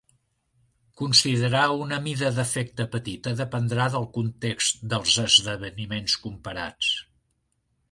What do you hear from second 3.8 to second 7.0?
del context dels esdeveniments comparats.